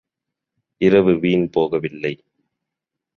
இரவு 0.81 1.13
வீண் 1.19 1.45
போகவில்லை! 1.49 2.13